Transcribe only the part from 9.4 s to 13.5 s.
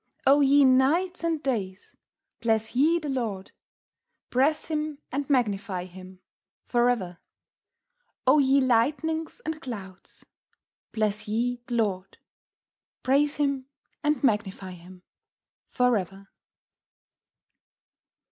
and Clouds, Bless ye the Lord; Praise